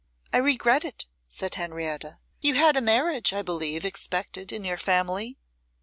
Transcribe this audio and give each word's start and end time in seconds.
'I 0.33 0.37
regret 0.37 0.83
it,' 0.83 1.05
said 1.27 1.53
Henrietta. 1.53 2.17
'You 2.41 2.55
had 2.55 2.75
a 2.75 2.81
marriage, 2.81 3.33
I 3.33 3.43
believe, 3.43 3.85
expected 3.85 4.51
in 4.51 4.65
your 4.65 4.79
family? 4.79 5.37